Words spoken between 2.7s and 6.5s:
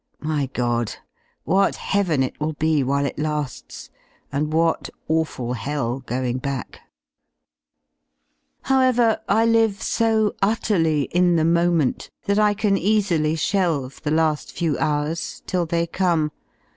while it la^s, and what awful hell going